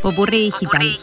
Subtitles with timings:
[0.00, 0.98] Popurrí digital.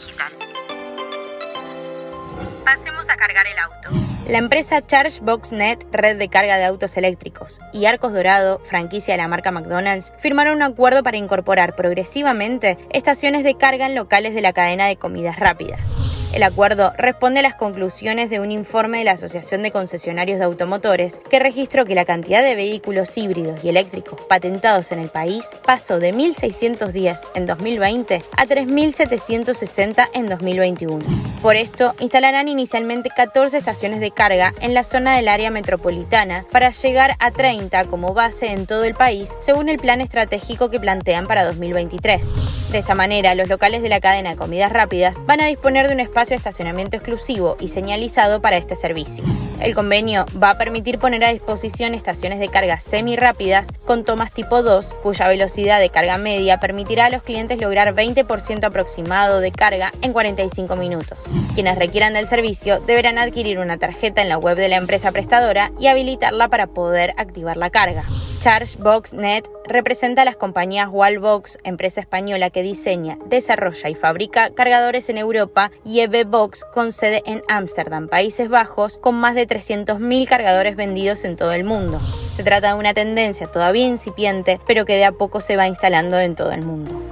[2.64, 3.90] Pasemos a cargar el auto.
[4.28, 9.28] La empresa ChargeBoxNet, red de carga de autos eléctricos, y Arcos Dorado, franquicia de la
[9.28, 14.52] marca McDonald's, firmaron un acuerdo para incorporar progresivamente estaciones de carga en locales de la
[14.52, 16.11] cadena de comidas rápidas.
[16.32, 20.46] El acuerdo responde a las conclusiones de un informe de la Asociación de Concesionarios de
[20.46, 25.50] Automotores que registró que la cantidad de vehículos híbridos y eléctricos patentados en el país
[25.66, 31.04] pasó de 1.610 en 2020 a 3.760 en 2021.
[31.42, 36.70] Por esto, instalarán inicialmente 14 estaciones de carga en la zona del área metropolitana para
[36.70, 41.26] llegar a 30 como base en todo el país, según el plan estratégico que plantean
[41.26, 42.70] para 2023.
[42.70, 45.94] De esta manera, los locales de la cadena de comidas rápidas van a disponer de
[45.94, 49.24] un espacio de estacionamiento exclusivo y señalizado para este servicio.
[49.60, 54.32] El convenio va a permitir poner a disposición estaciones de carga semi rápidas con tomas
[54.32, 59.52] tipo 2, cuya velocidad de carga media permitirá a los clientes lograr 20% aproximado de
[59.52, 61.26] carga en 45 minutos.
[61.54, 65.70] Quienes requieran del servicio deberán adquirir una tarjeta en la web de la empresa prestadora
[65.78, 68.04] y habilitarla para poder activar la carga.
[68.40, 75.18] ChargeBoxNet representa a las compañías Wallbox, empresa española que diseña, desarrolla y fabrica cargadores en
[75.18, 81.24] Europa, y EVBox, con sede en Ámsterdam, Países Bajos, con más de 300.000 cargadores vendidos
[81.24, 82.00] en todo el mundo.
[82.34, 86.18] Se trata de una tendencia todavía incipiente, pero que de a poco se va instalando
[86.18, 87.02] en todo el mundo.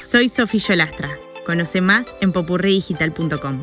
[0.00, 1.18] Soy Sofía Yolastra.
[1.44, 3.62] Conoce más en popurridigital.com.